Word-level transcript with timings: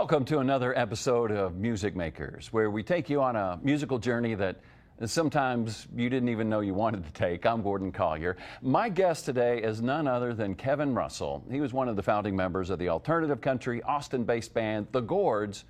Welcome 0.00 0.24
to 0.24 0.38
another 0.38 0.76
episode 0.78 1.30
of 1.30 1.56
Music 1.56 1.94
Makers, 1.94 2.50
where 2.54 2.70
we 2.70 2.82
take 2.82 3.10
you 3.10 3.20
on 3.20 3.36
a 3.36 3.60
musical 3.62 3.98
journey 3.98 4.34
that 4.34 4.56
sometimes 5.04 5.86
you 5.94 6.08
didn't 6.08 6.30
even 6.30 6.48
know 6.48 6.60
you 6.60 6.72
wanted 6.72 7.04
to 7.04 7.12
take. 7.12 7.44
I'm 7.44 7.60
Gordon 7.60 7.92
Collier. 7.92 8.38
My 8.62 8.88
guest 8.88 9.26
today 9.26 9.62
is 9.62 9.82
none 9.82 10.08
other 10.08 10.32
than 10.32 10.54
Kevin 10.54 10.94
Russell. 10.94 11.44
He 11.50 11.60
was 11.60 11.74
one 11.74 11.86
of 11.86 11.96
the 11.96 12.02
founding 12.02 12.34
members 12.34 12.70
of 12.70 12.78
the 12.78 12.88
alternative 12.88 13.42
country 13.42 13.82
Austin 13.82 14.24
based 14.24 14.54
band 14.54 14.86
The 14.90 15.02
Gourds. 15.02 15.66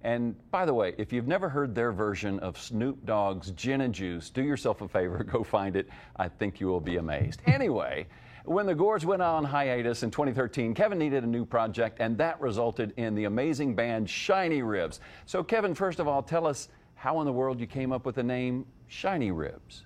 And 0.00 0.34
by 0.50 0.64
the 0.64 0.72
way, 0.72 0.94
if 0.96 1.12
you've 1.12 1.28
never 1.28 1.50
heard 1.50 1.74
their 1.74 1.92
version 1.92 2.38
of 2.38 2.58
Snoop 2.58 3.04
Dogg's 3.04 3.50
Gin 3.50 3.82
and 3.82 3.94
Juice, 3.94 4.30
do 4.30 4.42
yourself 4.42 4.80
a 4.80 4.88
favor, 4.88 5.22
go 5.30 5.44
find 5.44 5.76
it. 5.76 5.90
I 6.16 6.28
think 6.28 6.58
you 6.58 6.68
will 6.68 6.80
be 6.80 6.96
amazed. 6.96 7.42
Anyway, 7.44 8.06
when 8.44 8.66
the 8.66 8.74
Gourds 8.74 9.06
went 9.06 9.22
on 9.22 9.44
hiatus 9.44 10.02
in 10.02 10.10
2013, 10.10 10.74
Kevin 10.74 10.98
needed 10.98 11.24
a 11.24 11.26
new 11.26 11.44
project, 11.44 11.98
and 12.00 12.16
that 12.18 12.40
resulted 12.40 12.92
in 12.96 13.14
the 13.14 13.24
amazing 13.24 13.74
band 13.74 14.06
Shinyribs. 14.06 15.00
So, 15.26 15.42
Kevin, 15.42 15.74
first 15.74 15.98
of 15.98 16.06
all, 16.06 16.22
tell 16.22 16.46
us 16.46 16.68
how 16.94 17.20
in 17.20 17.26
the 17.26 17.32
world 17.32 17.58
you 17.58 17.66
came 17.66 17.90
up 17.90 18.04
with 18.04 18.14
the 18.14 18.22
name 18.22 18.66
Shinyribs. 18.90 19.82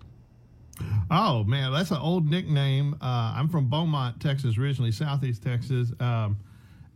Oh 1.10 1.42
man, 1.44 1.72
that's 1.72 1.90
an 1.90 1.98
old 1.98 2.28
nickname. 2.28 2.94
Uh, 3.00 3.34
I'm 3.36 3.48
from 3.48 3.68
Beaumont, 3.68 4.20
Texas, 4.20 4.58
originally 4.58 4.92
Southeast 4.92 5.42
Texas, 5.42 5.92
um, 5.98 6.36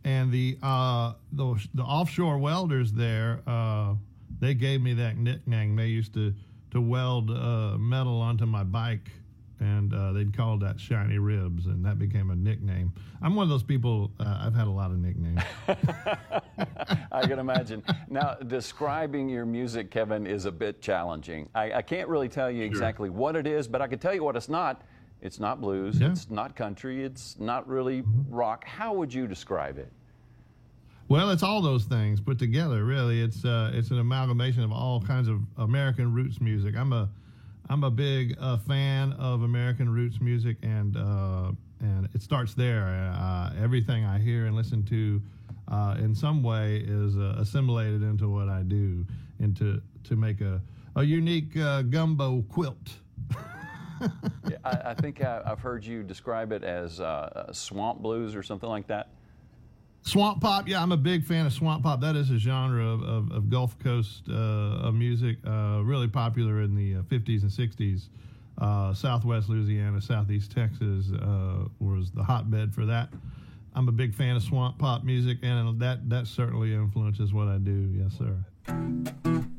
and 0.05 0.31
the, 0.31 0.57
uh, 0.61 1.13
the 1.33 1.67
the 1.73 1.83
offshore 1.83 2.37
welders 2.37 2.93
there 2.93 3.41
uh, 3.47 3.95
they 4.39 4.53
gave 4.53 4.81
me 4.81 4.93
that 4.93 5.17
nickname. 5.17 5.75
They 5.75 5.87
used 5.87 6.13
to 6.13 6.33
to 6.71 6.81
weld 6.81 7.31
uh, 7.31 7.77
metal 7.77 8.19
onto 8.19 8.45
my 8.45 8.63
bike 8.63 9.11
and 9.63 9.93
uh, 9.93 10.11
they'd 10.11 10.35
call 10.35 10.57
that 10.57 10.79
shiny 10.79 11.17
ribs, 11.17 11.67
and 11.67 11.85
that 11.85 11.97
became 11.97 12.31
a 12.31 12.35
nickname. 12.35 12.91
I'm 13.21 13.33
one 13.33 13.43
of 13.43 13.49
those 13.49 13.63
people. 13.63 14.11
Uh, 14.19 14.41
I've 14.41 14.53
had 14.53 14.67
a 14.67 14.71
lot 14.71 14.91
of 14.91 14.97
nicknames. 14.97 15.41
I 17.11 17.25
can 17.25 17.39
imagine. 17.39 17.81
Now, 18.09 18.35
describing 18.35 19.29
your 19.29 19.45
music, 19.45 19.89
Kevin, 19.89 20.27
is 20.27 20.45
a 20.45 20.51
bit 20.51 20.81
challenging. 20.81 21.47
I, 21.55 21.73
I 21.73 21.81
can't 21.81 22.09
really 22.09 22.27
tell 22.27 22.51
you 22.51 22.65
exactly 22.65 23.09
what 23.09 23.37
it 23.37 23.47
is, 23.47 23.67
but 23.67 23.81
I 23.81 23.87
can 23.87 23.99
tell 23.99 24.13
you 24.13 24.23
what 24.23 24.35
it's 24.35 24.49
not. 24.49 24.81
It's 25.21 25.39
not 25.39 25.61
blues. 25.61 26.01
Yeah. 26.01 26.11
It's 26.11 26.29
not 26.29 26.55
country. 26.55 27.03
It's 27.03 27.39
not 27.39 27.65
really 27.67 28.01
mm-hmm. 28.01 28.35
rock. 28.35 28.65
How 28.65 28.93
would 28.93 29.13
you 29.13 29.27
describe 29.27 29.77
it? 29.77 29.89
Well, 31.07 31.29
it's 31.29 31.43
all 31.43 31.61
those 31.61 31.85
things 31.85 32.19
put 32.19 32.37
together. 32.37 32.83
Really, 32.83 33.21
it's 33.21 33.45
uh, 33.45 33.71
it's 33.73 33.91
an 33.91 33.99
amalgamation 33.99 34.63
of 34.63 34.71
all 34.71 34.99
kinds 35.01 35.29
of 35.29 35.41
American 35.57 36.13
roots 36.13 36.41
music. 36.41 36.75
I'm 36.75 36.91
a 36.91 37.09
I'm 37.69 37.83
a 37.83 37.89
big 37.89 38.35
uh, 38.39 38.57
fan 38.57 39.13
of 39.13 39.43
American 39.43 39.89
roots 39.89 40.19
music, 40.19 40.57
and 40.61 40.97
uh, 40.97 41.51
and 41.79 42.09
it 42.13 42.21
starts 42.21 42.53
there. 42.53 43.11
Uh, 43.15 43.51
everything 43.61 44.05
I 44.05 44.19
hear 44.19 44.45
and 44.45 44.55
listen 44.55 44.83
to, 44.85 45.21
uh, 45.69 45.95
in 45.99 46.13
some 46.13 46.43
way, 46.43 46.83
is 46.85 47.17
uh, 47.17 47.35
assimilated 47.37 48.03
into 48.03 48.29
what 48.29 48.49
I 48.49 48.63
do, 48.63 49.05
into 49.39 49.81
to 50.03 50.15
make 50.15 50.41
a 50.41 50.61
a 50.95 51.03
unique 51.03 51.55
uh, 51.57 51.83
gumbo 51.83 52.43
quilt. 52.43 52.99
yeah, 54.01 54.57
I, 54.63 54.91
I, 54.91 54.93
think 54.93 55.23
I, 55.23 55.41
have 55.45 55.59
heard 55.59 55.85
you 55.85 56.03
describe 56.03 56.51
it 56.51 56.63
as 56.63 57.01
swamp 57.53 58.01
blues 58.01 58.35
or 58.35 58.43
something 58.43 58.69
like 58.69 58.87
that. 58.87 59.09
Swamp 60.05 60.41
pop, 60.41 60.67
yeah, 60.67 60.81
I'm 60.81 60.91
a 60.91 60.97
big 60.97 61.23
fan 61.23 61.45
of 61.45 61.53
swamp 61.53 61.83
pop. 61.83 62.01
That 62.01 62.17
is 62.17 62.29
a 62.29 62.37
genre 62.37 62.85
of, 62.85 63.03
of, 63.03 63.31
of 63.31 63.49
Gulf 63.49 63.79
Coast 63.79 64.23
uh, 64.29 64.33
of 64.33 64.95
music, 64.95 65.37
uh, 65.47 65.79
really 65.81 66.09
popular 66.09 66.61
in 66.61 66.75
the 66.75 66.95
50s 67.03 67.41
uh, 67.41 67.47
and 67.47 67.51
60s. 67.51 68.09
Uh, 68.57 68.93
Southwest 68.93 69.49
Louisiana, 69.49 70.01
Southeast 70.01 70.51
Texas 70.51 71.07
uh, 71.11 71.65
was 71.79 72.11
the 72.11 72.23
hotbed 72.23 72.73
for 72.73 72.85
that. 72.85 73.09
I'm 73.75 73.87
a 73.87 73.93
big 73.93 74.13
fan 74.13 74.35
of 74.35 74.43
swamp 74.43 74.77
pop 74.77 75.03
music, 75.03 75.39
and 75.41 75.79
that 75.79 76.07
that 76.09 76.27
certainly 76.27 76.73
influences 76.73 77.33
what 77.33 77.47
I 77.47 77.57
do. 77.57 77.89
Yes, 77.95 78.13
sir. 78.17 79.49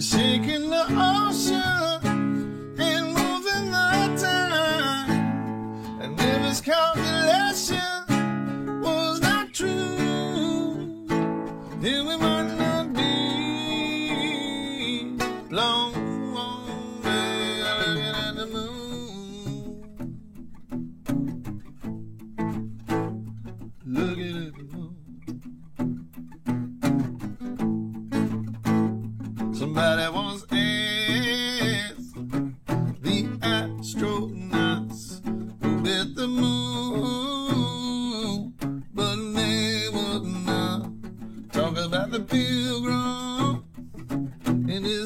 shaking 0.00 0.70
the 0.70 0.84
ocean 0.90 2.76
and 2.78 3.06
moving 3.08 3.70
the 3.72 4.16
tide, 4.16 5.10
And 6.00 6.20
if 6.20 6.50
it's 6.50 6.60
caught 6.60 6.96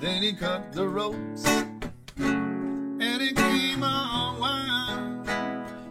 Then 0.00 0.22
he 0.22 0.32
cut 0.32 0.72
the 0.72 0.88
ropes, 0.88 1.44
and 2.16 3.22
it 3.22 3.36
came 3.36 3.82
unwound. 3.82 5.26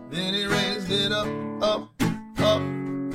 Then 0.10 0.34
he 0.34 0.46
raised 0.48 0.90
it 0.90 1.12
up, 1.12 1.28
up, 1.62 1.92
up, 2.40 2.62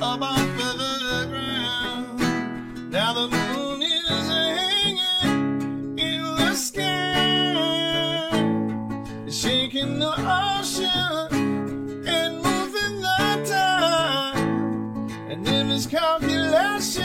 up 0.01 0.21
off 0.21 0.39
of 0.39 0.77
the 0.77 1.27
ground. 1.29 2.91
Now 2.91 3.11
the 3.11 3.27
moon 3.27 3.81
is 3.81 4.29
hanging 4.29 5.99
in 5.99 6.23
the 6.37 6.53
sky, 6.55 8.31
shaking 9.29 9.99
the 9.99 10.13
ocean 10.15 12.07
and 12.07 12.35
moving 12.37 13.01
the 13.01 13.43
tide. 13.45 14.37
And 15.29 15.45
if 15.45 15.67
his 15.67 15.87
calculation 15.87 17.03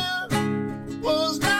was 1.03 1.41
not 1.41 1.60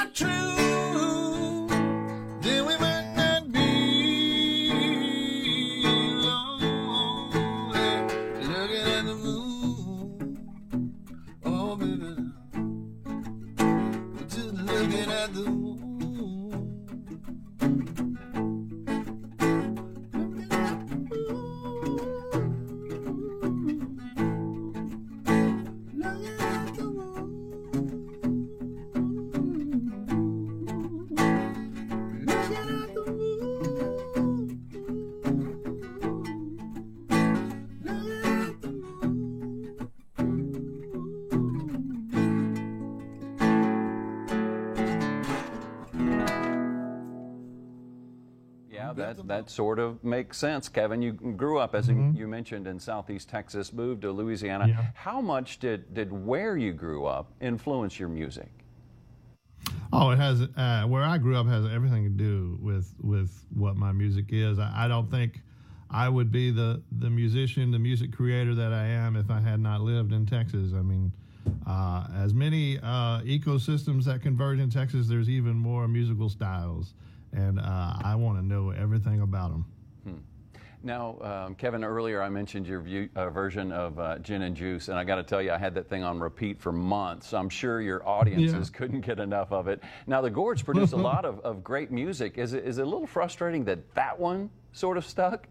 that, 49.31 49.51
sort 49.51 49.79
of 49.79 50.03
makes 50.05 50.39
sense, 50.39 50.69
Kevin. 50.69 51.03
You 51.03 51.13
grew 51.13 51.59
up, 51.59 51.75
as 51.75 51.89
in- 51.89 52.15
you 52.15 52.27
mentioned, 52.29 52.67
in 52.67 52.79
Southeast 52.79 53.29
Texas, 53.29 53.73
moved 53.73 54.03
to 54.03 54.13
Louisiana. 54.13 54.69
Yeah. 54.69 54.87
How 54.95 55.21
much 55.21 55.59
did, 55.59 55.95
did 55.95 56.13
where 56.13 56.57
you 56.57 56.73
grew 56.73 57.07
up 57.07 57.33
influence 57.41 57.99
your 57.99 58.09
music? 58.09 58.51
Oh, 59.93 60.11
it 60.11 60.19
has. 60.19 60.43
Uh, 60.57 60.85
where 60.87 61.03
I 61.03 61.19
grew 61.19 61.37
up 61.37 61.47
has 61.47 61.65
everything 61.67 62.05
to 62.05 62.11
do 62.11 62.59
with 62.63 62.95
with 63.03 63.45
what 63.55 63.77
my 63.77 63.93
music 63.93 64.27
is. 64.31 64.59
I, 64.59 64.85
I 64.85 64.89
don't 64.89 65.11
think 65.11 65.41
I 65.91 66.09
would 66.09 66.31
be 66.31 66.51
the 66.53 66.81
the 67.01 67.11
musician, 67.11 67.73
the 67.73 67.79
music 67.79 68.13
creator 68.13 68.55
that 68.55 68.73
I 68.73 68.87
am 68.87 69.17
if 69.17 69.31
I 69.31 69.41
had 69.41 69.59
not 69.59 69.81
lived 69.81 70.13
in 70.13 70.27
Texas. 70.27 70.73
I 70.75 70.83
mean, 70.83 71.13
uh, 71.67 72.07
as 72.17 72.33
many 72.33 72.79
uh, 72.79 73.21
ecosystems 73.23 74.05
that 74.05 74.23
converge 74.23 74.61
in 74.61 74.71
Texas, 74.71 75.09
there's 75.09 75.29
even 75.29 75.57
more 75.57 75.89
musical 75.89 76.29
styles, 76.29 76.95
and 77.33 77.59
uh, 77.59 77.95
I 78.03 78.15
want 78.17 78.39
to 78.39 78.45
know 78.45 78.71
everything 78.71 79.21
about 79.21 79.51
them. 79.51 79.65
Now, 80.83 81.19
um, 81.21 81.55
Kevin, 81.57 81.85
earlier 81.85 82.23
I 82.23 82.31
mentioned 82.31 82.67
your 82.67 82.81
view, 82.81 83.11
uh, 83.15 83.29
version 83.29 83.71
of 83.71 83.99
uh, 83.99 84.19
Gin 84.19 84.43
and 84.43 84.57
Juice, 84.57 84.89
and 84.89 84.99
I 84.99 85.05
got 85.05 85.17
to 85.17 85.23
tell 85.23 85.43
you, 85.43 85.53
I 85.53 85.59
had 85.59 85.75
that 85.75 85.91
thing 85.91 86.03
on 86.03 86.19
repeat 86.19 86.59
for 86.59 86.73
months. 86.73 87.35
I'm 87.35 87.51
sure 87.51 87.83
your 87.83 88.07
audiences 88.09 88.71
couldn't 88.71 89.03
get 89.03 89.21
enough 89.21 89.53
of 89.53 89.69
it. 89.69 89.83
Now, 90.07 90.23
the 90.23 90.31
Gourds 90.31 90.63
produced 90.63 90.95
a 90.95 90.97
lot 91.11 91.27
of, 91.27 91.41
of 91.41 91.63
great 91.63 91.91
music. 91.91 92.39
Is 92.39 92.55
it, 92.55 92.65
is 92.65 92.79
it 92.79 92.83
a 92.83 92.85
little 92.85 93.07
frustrating 93.07 93.65
that 93.65 93.95
that 93.95 94.19
one 94.19 94.49
sort 94.73 94.97
of 94.97 95.05
stuck? 95.05 95.49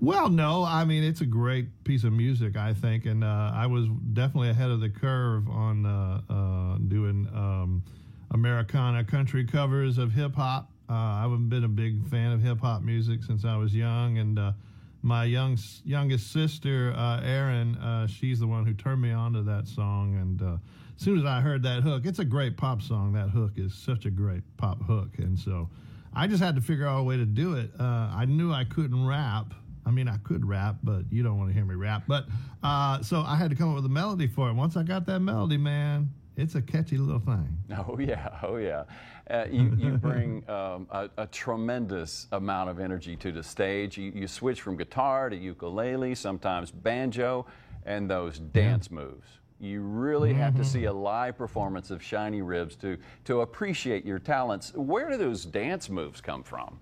Well, 0.00 0.30
no, 0.30 0.64
I 0.64 0.84
mean 0.84 1.04
it's 1.04 1.20
a 1.20 1.26
great 1.26 1.84
piece 1.84 2.04
of 2.04 2.12
music, 2.12 2.56
I 2.56 2.74
think, 2.74 3.06
and 3.06 3.22
uh, 3.22 3.52
I 3.54 3.66
was 3.66 3.86
definitely 4.12 4.50
ahead 4.50 4.70
of 4.70 4.80
the 4.80 4.88
curve 4.88 5.48
on 5.48 5.86
uh, 5.86 6.20
uh, 6.28 6.78
doing 6.88 7.28
um, 7.32 7.84
Americana 8.32 9.04
country 9.04 9.44
covers 9.44 9.98
of 9.98 10.12
hip 10.12 10.34
hop. 10.34 10.70
Uh, 10.88 10.94
I've 10.94 11.48
been 11.48 11.64
a 11.64 11.68
big 11.68 12.06
fan 12.08 12.32
of 12.32 12.42
hip 12.42 12.60
hop 12.60 12.82
music 12.82 13.22
since 13.22 13.44
I 13.44 13.56
was 13.56 13.74
young, 13.74 14.18
and 14.18 14.38
uh, 14.38 14.52
my 15.02 15.24
young 15.24 15.58
youngest 15.84 16.32
sister, 16.32 16.94
uh, 16.96 17.20
Erin, 17.20 17.76
uh, 17.76 18.06
she's 18.06 18.40
the 18.40 18.46
one 18.46 18.64
who 18.66 18.72
turned 18.72 19.02
me 19.02 19.10
on 19.10 19.34
to 19.34 19.42
that 19.42 19.68
song. 19.68 20.16
And 20.16 20.42
uh, 20.42 20.56
as 20.96 21.02
soon 21.02 21.18
as 21.18 21.24
I 21.24 21.40
heard 21.40 21.62
that 21.64 21.82
hook, 21.82 22.06
it's 22.06 22.18
a 22.20 22.24
great 22.24 22.56
pop 22.56 22.80
song. 22.82 23.12
That 23.12 23.28
hook 23.28 23.52
is 23.56 23.74
such 23.74 24.06
a 24.06 24.10
great 24.10 24.42
pop 24.56 24.82
hook, 24.82 25.10
and 25.18 25.38
so 25.38 25.68
I 26.14 26.26
just 26.26 26.42
had 26.42 26.54
to 26.56 26.62
figure 26.62 26.86
out 26.86 27.00
a 27.00 27.02
way 27.02 27.18
to 27.18 27.26
do 27.26 27.54
it. 27.54 27.70
Uh, 27.78 28.10
I 28.14 28.24
knew 28.26 28.50
I 28.52 28.64
couldn't 28.64 29.06
rap. 29.06 29.54
I 29.84 29.90
mean, 29.90 30.08
I 30.08 30.16
could 30.18 30.46
rap, 30.46 30.76
but 30.82 31.04
you 31.10 31.22
don't 31.22 31.38
want 31.38 31.50
to 31.50 31.54
hear 31.54 31.64
me 31.64 31.74
rap. 31.74 32.04
But 32.06 32.26
so 33.04 33.22
I 33.26 33.36
had 33.36 33.50
to 33.50 33.56
come 33.56 33.70
up 33.70 33.74
with 33.74 33.86
a 33.86 33.90
melody 33.90 34.26
for 34.26 34.48
it. 34.48 34.54
Once 34.54 34.76
I 34.76 34.84
got 34.84 35.06
that 35.06 35.20
melody, 35.20 35.56
man, 35.56 36.10
it's 36.36 36.54
a 36.54 36.62
catchy 36.62 36.98
little 36.98 37.20
thing. 37.20 37.58
Oh 37.88 37.98
yeah, 37.98 38.38
oh 38.42 38.56
yeah. 38.56 38.84
Uh, 39.30 39.46
you, 39.50 39.74
you 39.78 39.92
bring 39.92 40.44
um, 40.50 40.86
a, 40.90 41.08
a 41.16 41.26
tremendous 41.26 42.26
amount 42.32 42.68
of 42.68 42.78
energy 42.80 43.16
to 43.16 43.32
the 43.32 43.42
stage. 43.42 43.96
You, 43.96 44.12
you 44.14 44.28
switch 44.28 44.60
from 44.60 44.76
guitar 44.76 45.30
to 45.30 45.36
ukulele, 45.36 46.14
sometimes 46.14 46.70
banjo, 46.70 47.46
and 47.86 48.10
those 48.10 48.38
dance 48.38 48.90
moves. 48.90 49.26
You 49.58 49.80
really 49.80 50.34
have 50.34 50.56
to 50.56 50.64
see 50.64 50.84
a 50.86 50.92
live 50.92 51.38
performance 51.38 51.90
of 51.92 52.00
Shinyribs 52.00 52.78
to 52.80 52.98
to 53.24 53.42
appreciate 53.42 54.04
your 54.04 54.18
talents. 54.18 54.72
Where 54.74 55.08
do 55.08 55.16
those 55.16 55.44
dance 55.44 55.88
moves 55.88 56.20
come 56.20 56.42
from? 56.42 56.80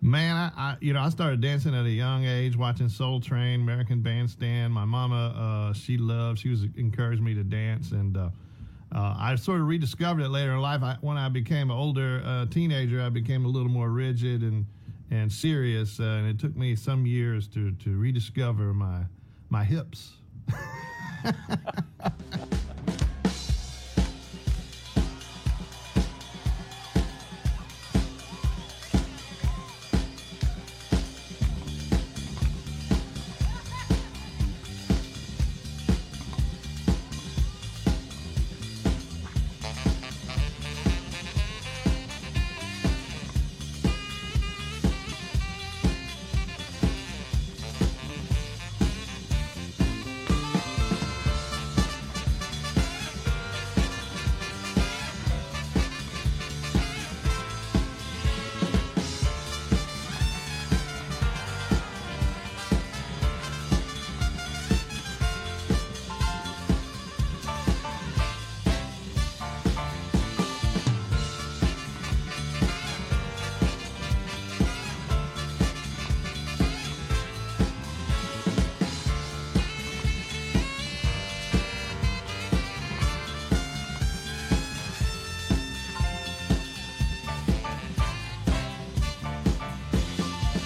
Man, 0.00 0.36
I, 0.36 0.50
I 0.56 0.76
you 0.80 0.92
know 0.92 1.00
I 1.00 1.08
started 1.08 1.40
dancing 1.40 1.74
at 1.74 1.84
a 1.84 1.90
young 1.90 2.24
age, 2.24 2.56
watching 2.56 2.88
Soul 2.88 3.20
Train, 3.20 3.60
American 3.60 4.00
Bandstand. 4.02 4.72
My 4.72 4.84
mama, 4.84 5.34
uh, 5.36 5.74
she 5.74 5.98
loved, 5.98 6.38
she 6.38 6.48
was 6.48 6.64
encouraged 6.76 7.22
me 7.22 7.34
to 7.34 7.42
dance, 7.42 7.90
and 7.90 8.16
uh, 8.16 8.30
uh, 8.92 9.14
I 9.18 9.36
sort 9.36 9.60
of 9.60 9.66
rediscovered 9.66 10.24
it 10.24 10.28
later 10.28 10.52
in 10.52 10.60
life. 10.60 10.82
I, 10.82 10.96
when 11.00 11.16
I 11.16 11.28
became 11.28 11.70
an 11.70 11.76
older 11.76 12.22
uh, 12.24 12.46
teenager, 12.46 13.00
I 13.00 13.08
became 13.08 13.44
a 13.44 13.48
little 13.48 13.70
more 13.70 13.90
rigid 13.90 14.42
and 14.42 14.66
and 15.12 15.32
serious, 15.32 15.98
uh, 15.98 16.04
and 16.04 16.28
it 16.28 16.38
took 16.38 16.56
me 16.56 16.76
some 16.76 17.06
years 17.06 17.48
to 17.48 17.72
to 17.72 17.96
rediscover 17.96 18.74
my 18.74 19.02
my 19.48 19.64
hips. 19.64 20.14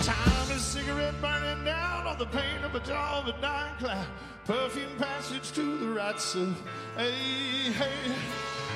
Time 0.04 0.50
is 0.50 0.60
cigarette 0.60 1.14
burning 1.22 1.64
down 1.64 2.06
on 2.06 2.18
the 2.18 2.26
paint 2.26 2.62
of 2.62 2.74
a 2.74 2.80
jaw 2.80 3.22
of 3.22 3.26
a 3.26 3.40
dying 3.40 3.74
cloud. 3.78 4.06
Perfume 4.44 4.94
passage 4.98 5.50
to 5.52 5.78
the 5.78 5.88
rights 5.88 6.34
of, 6.34 6.60
hey, 6.94 7.72
hey. 7.72 8.12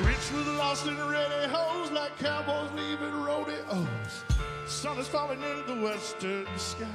Rich 0.00 0.32
with 0.32 0.46
lost 0.56 0.86
and 0.86 0.98
ready 0.98 1.52
hoes 1.52 1.90
like 1.90 2.18
cowboys 2.18 2.70
leaving 2.74 3.22
rodeos. 3.22 4.24
Sun 4.66 4.96
is 4.96 5.06
falling 5.06 5.42
into 5.42 5.74
the 5.74 5.82
western 5.82 6.46
sky. 6.56 6.86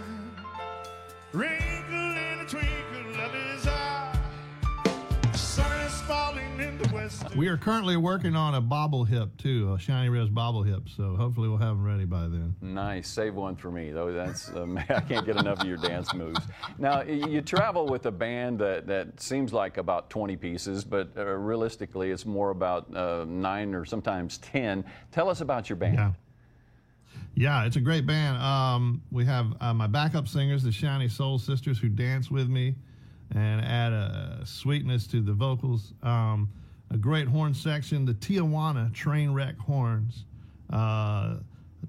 Wrinkle 1.32 1.94
in 1.94 2.40
a 2.40 2.46
twinkle 2.48 3.22
of 3.22 3.32
his 3.34 3.68
eye. 3.68 3.83
We 7.36 7.48
are 7.48 7.58
currently 7.58 7.98
working 7.98 8.36
on 8.36 8.56
a 8.56 8.62
bobble 8.62 9.04
hip 9.04 9.36
too, 9.38 9.74
a 9.74 9.80
shiny 9.80 10.10
ribs 10.10 10.30
bobble 10.30 10.64
hip. 10.64 10.84
So 10.96 11.16
hopefully 11.16 11.50
we'll 11.50 11.58
have 11.58 11.76
them 11.76 11.84
ready 11.84 12.06
by 12.06 12.22
then. 12.22 12.56
Nice, 12.62 13.10
save 13.10 13.36
one 13.36 13.56
for 13.56 13.72
me 13.72 13.92
though. 13.92 14.12
That's 14.12 14.50
um, 14.56 14.78
I 14.78 15.00
can't 15.02 15.26
get 15.26 15.38
enough 15.38 15.62
of 15.62 15.68
your 15.68 15.78
dance 15.78 16.14
moves. 16.14 16.40
Now 16.78 17.02
you 17.02 17.42
travel 17.42 17.88
with 17.88 18.06
a 18.06 18.12
band 18.12 18.60
that, 18.60 18.88
that 18.88 19.20
seems 19.20 19.54
like 19.54 19.78
about 19.78 20.10
20 20.10 20.36
pieces, 20.38 20.84
but 20.84 21.10
uh, 21.18 21.26
realistically 21.26 22.12
it's 22.12 22.26
more 22.26 22.52
about 22.52 22.96
uh, 22.96 23.26
nine 23.28 23.74
or 23.74 23.86
sometimes 23.86 24.38
10. 24.40 24.86
Tell 25.12 25.30
us 25.30 25.42
about 25.42 25.70
your 25.70 25.78
band. 25.78 25.96
Yeah. 25.96 26.12
Yeah, 27.36 27.66
it's 27.66 27.78
a 27.78 27.82
great 27.82 28.06
band. 28.06 28.38
Um, 28.38 29.02
we 29.12 29.26
have 29.26 29.56
uh, 29.60 29.74
my 29.74 29.88
backup 29.88 30.28
singers, 30.28 30.62
the 30.62 30.72
Shiny 30.72 31.10
Soul 31.10 31.40
Sisters, 31.40 31.80
who 31.80 31.90
dance 31.90 32.30
with 32.30 32.48
me 32.48 32.76
and 33.34 33.62
add 33.62 33.92
a 33.92 34.42
sweetness 34.46 35.08
to 35.08 35.22
the 35.22 35.34
vocals. 35.34 35.94
Um, 36.04 36.50
a 36.94 36.98
great 36.98 37.28
horn 37.28 37.54
section, 37.54 38.06
the 38.06 38.14
Tijuana 38.14 38.92
Trainwreck 38.92 39.58
horns, 39.58 40.26
uh, 40.70 41.38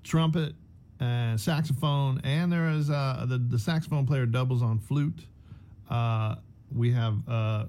trumpet 0.02 0.54
and 0.98 1.38
saxophone, 1.38 2.20
and 2.24 2.50
there 2.50 2.70
is 2.70 2.88
uh, 2.88 3.26
the, 3.28 3.36
the 3.36 3.58
saxophone 3.58 4.06
player 4.06 4.24
doubles 4.24 4.62
on 4.62 4.78
flute. 4.78 5.26
Uh, 5.90 6.36
we 6.74 6.90
have 6.90 7.16
uh, 7.28 7.66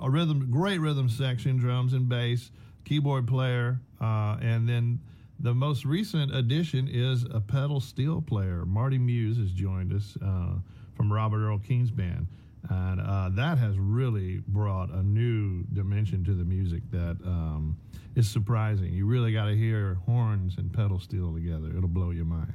a 0.00 0.10
rhythm, 0.10 0.50
great 0.50 0.80
rhythm 0.80 1.08
section, 1.08 1.58
drums 1.58 1.92
and 1.92 2.08
bass, 2.08 2.50
keyboard 2.84 3.28
player, 3.28 3.78
uh, 4.00 4.38
and 4.40 4.66
then 4.66 4.98
the 5.40 5.54
most 5.54 5.84
recent 5.84 6.34
addition 6.34 6.88
is 6.90 7.24
a 7.30 7.40
pedal 7.40 7.80
steel 7.80 8.22
player. 8.22 8.64
Marty 8.64 8.98
Muse 8.98 9.36
has 9.36 9.52
joined 9.52 9.92
us 9.92 10.16
uh, 10.24 10.54
from 10.96 11.12
Robert 11.12 11.46
Earl 11.46 11.58
Keen's 11.58 11.90
band. 11.90 12.26
And 12.70 13.00
uh, 13.00 13.30
that 13.30 13.58
has 13.58 13.78
really 13.78 14.42
brought 14.48 14.90
a 14.90 15.02
new 15.02 15.64
dimension 15.72 16.24
to 16.24 16.34
the 16.34 16.44
music 16.44 16.82
that 16.90 17.16
um, 17.24 17.76
is 18.14 18.28
surprising. 18.28 18.92
You 18.92 19.06
really 19.06 19.32
got 19.32 19.46
to 19.46 19.56
hear 19.56 19.94
horns 20.06 20.56
and 20.58 20.72
pedal 20.72 21.00
steel 21.00 21.32
together, 21.32 21.68
it'll 21.76 21.88
blow 21.88 22.10
your 22.10 22.26
mind. 22.26 22.54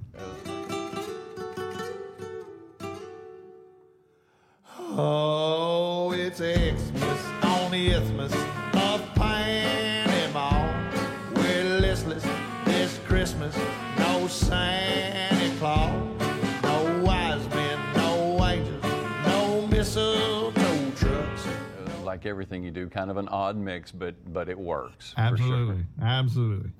Oh, 4.95 6.11
it's 6.11 6.37
Xmas 6.37 7.02
Like 22.23 22.29
everything 22.29 22.63
you 22.63 22.71
do, 22.71 22.87
kind 22.87 23.11
of 23.11 23.17
an 23.17 23.27
odd 23.27 23.57
mix, 23.57 23.91
but 23.91 24.15
but 24.31 24.47
it 24.47 24.57
works. 24.57 25.13
Absolutely, 25.17 25.75
sure. 25.75 26.07
absolutely. 26.07 26.71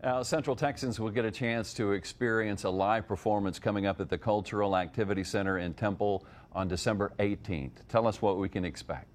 Now, 0.00 0.18
uh, 0.18 0.22
Central 0.22 0.54
Texans 0.54 1.00
will 1.00 1.10
get 1.10 1.24
a 1.24 1.30
chance 1.32 1.74
to 1.74 1.90
experience 1.90 2.62
a 2.62 2.70
live 2.70 3.08
performance 3.08 3.58
coming 3.58 3.84
up 3.84 4.00
at 4.00 4.08
the 4.08 4.16
Cultural 4.16 4.76
Activity 4.76 5.24
Center 5.24 5.58
in 5.58 5.74
Temple 5.74 6.24
on 6.52 6.68
December 6.68 7.12
18th. 7.18 7.72
Tell 7.88 8.06
us 8.06 8.22
what 8.22 8.38
we 8.38 8.48
can 8.48 8.64
expect. 8.64 9.08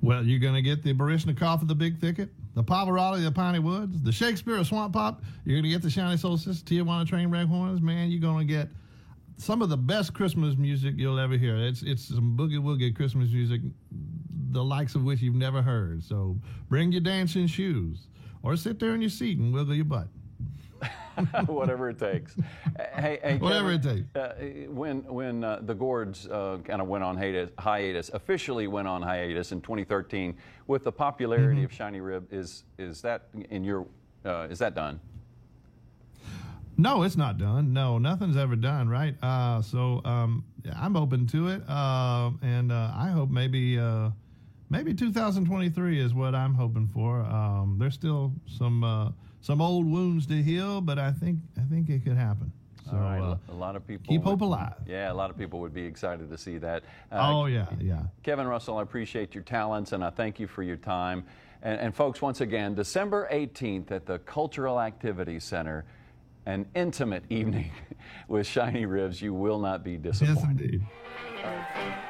Well, 0.00 0.24
you're 0.24 0.40
going 0.40 0.54
to 0.54 0.62
get 0.62 0.82
the 0.82 0.94
Baryshnikov 0.94 1.60
of 1.60 1.68
the 1.68 1.74
Big 1.74 2.00
Thicket, 2.00 2.30
the 2.54 2.64
Pavarotti 2.64 3.18
of 3.18 3.24
the 3.24 3.32
Piney 3.32 3.58
Woods, 3.58 4.00
the 4.00 4.12
Shakespeare 4.12 4.56
of 4.56 4.66
Swamp 4.66 4.94
Pop. 4.94 5.22
You're 5.44 5.56
going 5.56 5.64
to 5.64 5.68
get 5.68 5.82
the 5.82 5.90
Shiny 5.90 6.16
Soul 6.16 6.38
Tijuana 6.38 7.06
Train 7.06 7.28
Trainwreck 7.28 7.46
Horns. 7.46 7.82
Man, 7.82 8.10
you're 8.10 8.22
going 8.22 8.48
to 8.48 8.50
get 8.50 8.68
some 9.36 9.62
of 9.62 9.68
the 9.68 9.76
best 9.76 10.14
Christmas 10.14 10.56
music 10.56 10.94
you'll 10.96 11.18
ever 11.18 11.36
hear. 11.36 11.56
It's 11.56 11.82
it's 11.82 12.08
some 12.08 12.36
boogie 12.36 12.58
woogie 12.58 12.94
Christmas 12.94 13.30
music, 13.30 13.60
the 14.54 14.64
likes 14.64 14.94
of 14.94 15.02
which 15.04 15.20
you've 15.20 15.34
never 15.34 15.60
heard. 15.60 16.02
So 16.02 16.36
bring 16.70 16.92
your 16.92 17.00
dancing 17.02 17.46
shoes, 17.46 18.06
or 18.42 18.56
sit 18.56 18.78
there 18.78 18.94
in 18.94 19.00
your 19.02 19.10
seat 19.10 19.38
and 19.38 19.52
wiggle 19.52 19.74
your 19.74 19.84
butt. 19.84 20.08
Whatever 21.46 21.90
it 21.90 21.98
takes. 21.98 22.34
Hey, 22.94 23.18
hey 23.22 23.36
Whatever 23.38 23.76
Kevin, 23.78 23.90
it 23.90 24.12
takes. 24.14 24.16
Uh, 24.16 24.70
when 24.70 25.04
when 25.04 25.44
uh, 25.44 25.60
the 25.62 25.74
Gourds 25.74 26.26
uh, 26.28 26.58
kind 26.64 26.80
of 26.80 26.88
went 26.88 27.04
on 27.04 27.16
hiatus, 27.16 27.50
hiatus, 27.58 28.08
officially 28.14 28.66
went 28.66 28.86
on 28.88 29.02
hiatus 29.02 29.52
in 29.52 29.60
2013, 29.60 30.36
with 30.66 30.84
the 30.84 30.92
popularity 30.92 31.56
Mm-hmm. 31.56 31.64
of 31.64 31.72
Shiny 31.72 32.00
Rib, 32.00 32.26
is 32.32 32.64
is 32.78 33.00
that 33.02 33.28
in 33.50 33.64
your 33.64 33.86
uh, 34.24 34.46
is 34.50 34.58
that 34.60 34.74
done? 34.74 35.00
No, 36.76 37.02
it's 37.04 37.16
not 37.16 37.38
done. 37.38 37.72
No, 37.72 37.98
nothing's 37.98 38.36
ever 38.36 38.56
done, 38.56 38.88
right? 38.88 39.14
Uh, 39.22 39.62
so 39.62 40.00
um, 40.04 40.44
I'm 40.74 40.96
open 40.96 41.26
to 41.28 41.48
it, 41.48 41.62
uh, 41.68 42.30
and 42.42 42.72
uh, 42.72 42.90
I 42.96 43.10
hope 43.10 43.30
maybe 43.30 43.78
uh, 43.78 44.10
maybe 44.74 44.92
2023 44.92 46.00
is 46.00 46.14
what 46.14 46.34
I'm 46.34 46.54
hoping 46.54 46.88
for. 46.88 47.20
Um, 47.20 47.76
there's 47.78 47.94
still 47.94 48.32
some 48.46 48.82
uh, 48.82 49.10
some 49.40 49.60
old 49.60 49.86
wounds 49.86 50.26
to 50.26 50.42
heal, 50.42 50.80
but 50.80 50.98
I 50.98 51.12
think 51.12 51.38
I 51.56 51.62
think 51.70 51.88
it 51.88 52.04
could 52.04 52.16
happen. 52.16 52.52
So 52.90 52.96
All 52.96 53.02
right, 53.02 53.20
uh, 53.20 53.36
a 53.48 53.54
lot 53.54 53.76
of 53.76 53.86
people 53.86 54.06
keep 54.12 54.22
would- 54.22 54.30
hope 54.30 54.40
alive. 54.42 54.74
Yeah, 54.86 55.10
a 55.10 55.14
lot 55.14 55.30
of 55.30 55.38
people 55.38 55.60
would 55.60 55.72
be 55.72 55.84
excited 55.84 56.28
to 56.28 56.36
see 56.36 56.58
that. 56.58 56.82
Uh, 57.10 57.30
oh 57.32 57.46
yeah, 57.46 57.66
yeah. 57.80 58.02
Kevin 58.22 58.46
Russell, 58.46 58.78
I 58.78 58.82
appreciate 58.82 59.34
your 59.34 59.44
talents 59.44 59.92
and 59.92 60.04
I 60.04 60.10
thank 60.10 60.38
you 60.38 60.46
for 60.46 60.62
your 60.62 60.76
time. 60.76 61.24
And, 61.62 61.80
and 61.80 61.94
folks, 61.94 62.20
once 62.20 62.42
again, 62.42 62.74
December 62.74 63.26
18th 63.32 63.90
at 63.90 64.04
the 64.04 64.18
Cultural 64.18 64.78
Activity 64.78 65.40
Center, 65.40 65.86
an 66.44 66.66
intimate 66.74 67.24
evening 67.30 67.70
with 68.28 68.46
Shinyribs. 68.46 69.22
You 69.22 69.32
will 69.32 69.60
not 69.60 69.82
be 69.82 69.96
disappointed. 69.96 70.38
Yes, 70.42 70.50
indeed. 70.50 72.02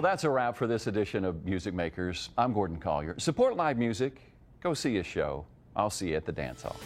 Well, 0.00 0.10
that's 0.10 0.24
a 0.24 0.30
wrap 0.30 0.56
for 0.56 0.66
this 0.66 0.86
edition 0.86 1.26
of 1.26 1.44
Music 1.44 1.74
Makers. 1.74 2.30
I'm 2.38 2.54
Gordon 2.54 2.78
Collier. 2.78 3.14
Support 3.18 3.56
live 3.56 3.76
music. 3.76 4.32
Go 4.62 4.72
see 4.72 4.96
a 4.96 5.02
show. 5.02 5.44
I'll 5.76 5.90
see 5.90 6.08
you 6.08 6.16
at 6.16 6.24
the 6.24 6.32
dance 6.32 6.62
hall. 6.62 6.80